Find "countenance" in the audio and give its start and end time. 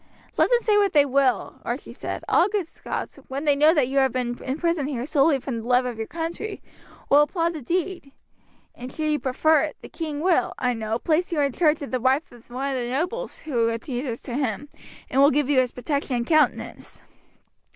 16.25-17.03